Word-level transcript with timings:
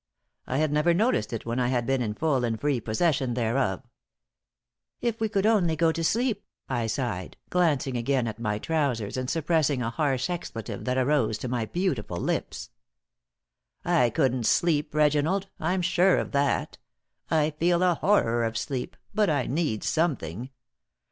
I 0.47 0.57
had 0.57 0.71
never 0.71 0.95
noticed 0.95 1.31
it 1.31 1.45
when 1.45 1.59
I 1.59 1.67
had 1.67 1.85
been 1.85 2.01
in 2.01 2.15
full 2.15 2.43
and 2.43 2.59
free 2.59 2.79
possession 2.81 3.35
thereof. 3.35 3.83
"If 4.99 5.19
we 5.19 5.29
could 5.29 5.45
only 5.45 5.75
go 5.75 5.91
to 5.91 6.03
sleep," 6.03 6.43
I 6.67 6.87
sighed, 6.87 7.37
glancing 7.51 7.95
again 7.95 8.25
at 8.25 8.39
my 8.39 8.57
trousers 8.57 9.15
and 9.15 9.29
suppressing 9.29 9.83
a 9.83 9.91
harsh 9.91 10.27
expletive 10.27 10.85
that 10.85 10.97
arose 10.97 11.37
to 11.37 11.47
my 11.47 11.67
beautiful 11.67 12.17
lips. 12.17 12.71
"I 13.85 14.09
couldn't 14.09 14.47
sleep, 14.47 14.95
Reginald. 14.95 15.49
I'm 15.59 15.83
sure 15.83 16.17
of 16.17 16.31
that. 16.31 16.79
I 17.29 17.51
feel 17.51 17.83
a 17.83 17.93
horror 17.93 18.43
of 18.43 18.57
sleep, 18.57 18.97
but 19.13 19.29
I 19.29 19.45
need 19.45 19.83
something. 19.83 20.49